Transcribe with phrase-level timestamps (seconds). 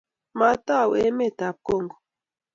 [0.39, 1.95] Matawe emet ab Congo